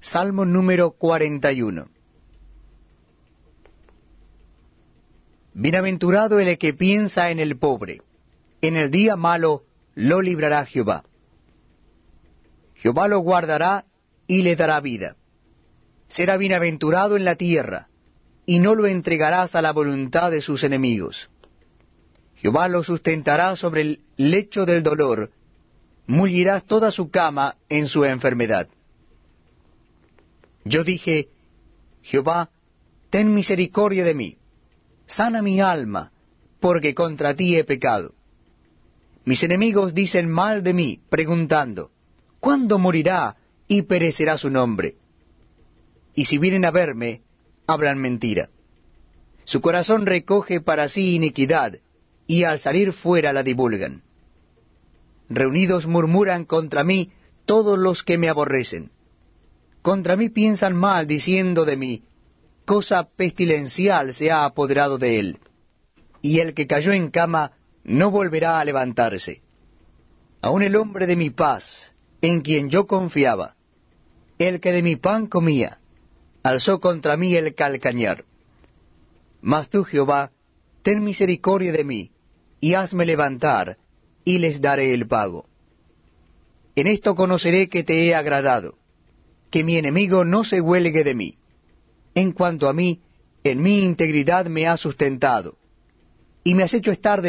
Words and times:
Salmo 0.00 0.44
número 0.44 0.92
41. 0.92 1.88
Bienaventurado 5.54 6.38
el 6.38 6.56
que 6.56 6.72
piensa 6.72 7.30
en 7.30 7.40
el 7.40 7.58
pobre. 7.58 8.02
En 8.62 8.76
el 8.76 8.92
día 8.92 9.16
malo 9.16 9.64
lo 9.96 10.22
librará 10.22 10.64
Jehová. 10.66 11.02
Jehová 12.76 13.08
lo 13.08 13.18
guardará 13.18 13.86
y 14.28 14.42
le 14.42 14.54
dará 14.54 14.78
vida. 14.80 15.16
Será 16.06 16.36
bienaventurado 16.36 17.16
en 17.16 17.24
la 17.24 17.34
tierra, 17.34 17.88
y 18.46 18.60
no 18.60 18.76
lo 18.76 18.86
entregarás 18.86 19.56
a 19.56 19.62
la 19.62 19.72
voluntad 19.72 20.30
de 20.30 20.42
sus 20.42 20.62
enemigos. 20.62 21.28
Jehová 22.36 22.68
lo 22.68 22.84
sustentará 22.84 23.56
sobre 23.56 23.80
el 23.80 24.00
lecho 24.16 24.64
del 24.64 24.84
dolor, 24.84 25.32
mullirás 26.06 26.64
toda 26.64 26.92
su 26.92 27.10
cama 27.10 27.56
en 27.68 27.88
su 27.88 28.04
enfermedad. 28.04 28.68
Yo 30.68 30.84
dije, 30.84 31.28
Jehová, 32.02 32.50
ten 33.10 33.34
misericordia 33.34 34.04
de 34.04 34.14
mí, 34.14 34.36
sana 35.06 35.40
mi 35.40 35.60
alma, 35.60 36.12
porque 36.60 36.94
contra 36.94 37.34
ti 37.34 37.56
he 37.56 37.64
pecado. 37.64 38.14
Mis 39.24 39.42
enemigos 39.42 39.94
dicen 39.94 40.28
mal 40.30 40.62
de 40.62 40.74
mí, 40.74 41.00
preguntando, 41.08 41.90
¿cuándo 42.38 42.78
morirá 42.78 43.36
y 43.66 43.82
perecerá 43.82 44.36
su 44.36 44.50
nombre? 44.50 44.96
Y 46.14 46.26
si 46.26 46.36
vienen 46.38 46.64
a 46.64 46.70
verme, 46.70 47.22
hablan 47.66 47.98
mentira. 47.98 48.50
Su 49.44 49.60
corazón 49.62 50.04
recoge 50.04 50.60
para 50.60 50.88
sí 50.90 51.14
iniquidad, 51.14 51.78
y 52.26 52.44
al 52.44 52.58
salir 52.58 52.92
fuera 52.92 53.32
la 53.32 53.42
divulgan. 53.42 54.02
Reunidos 55.30 55.86
murmuran 55.86 56.44
contra 56.44 56.84
mí 56.84 57.12
todos 57.46 57.78
los 57.78 58.02
que 58.02 58.18
me 58.18 58.28
aborrecen. 58.28 58.90
Contra 59.88 60.16
mí 60.16 60.28
piensan 60.28 60.76
mal, 60.76 61.06
diciendo 61.06 61.64
de 61.64 61.78
mí, 61.78 62.02
cosa 62.66 63.08
pestilencial 63.08 64.12
se 64.12 64.30
ha 64.30 64.44
apoderado 64.44 64.98
de 64.98 65.18
él. 65.18 65.38
Y 66.20 66.40
el 66.40 66.52
que 66.52 66.66
cayó 66.66 66.92
en 66.92 67.10
cama 67.10 67.52
no 67.84 68.10
volverá 68.10 68.60
a 68.60 68.64
levantarse. 68.66 69.40
Aun 70.42 70.62
el 70.62 70.76
hombre 70.76 71.06
de 71.06 71.16
mi 71.16 71.30
paz, 71.30 71.94
en 72.20 72.42
quien 72.42 72.68
yo 72.68 72.86
confiaba, 72.86 73.54
el 74.38 74.60
que 74.60 74.72
de 74.72 74.82
mi 74.82 74.96
pan 74.96 75.26
comía, 75.26 75.78
alzó 76.42 76.80
contra 76.80 77.16
mí 77.16 77.34
el 77.34 77.54
calcañar. 77.54 78.26
Mas 79.40 79.70
tú, 79.70 79.84
Jehová, 79.84 80.32
ten 80.82 81.02
misericordia 81.02 81.72
de 81.72 81.84
mí, 81.84 82.10
y 82.60 82.74
hazme 82.74 83.06
levantar, 83.06 83.78
y 84.22 84.36
les 84.36 84.60
daré 84.60 84.92
el 84.92 85.08
pago. 85.08 85.46
En 86.74 86.88
esto 86.88 87.14
conoceré 87.14 87.70
que 87.70 87.84
te 87.84 88.06
he 88.06 88.14
agradado, 88.14 88.76
que 89.50 89.64
mi 89.64 89.76
enemigo 89.76 90.24
no 90.24 90.44
se 90.44 90.60
huelgue 90.60 91.04
de 91.04 91.14
mí. 91.14 91.38
En 92.14 92.32
cuanto 92.32 92.68
a 92.68 92.72
mí, 92.72 93.00
en 93.44 93.62
mi 93.62 93.82
integridad 93.82 94.46
me 94.46 94.66
has 94.66 94.80
sustentado, 94.80 95.56
y 96.44 96.54
me 96.54 96.62
has 96.62 96.74
hecho 96.74 96.90
estar 96.90 97.22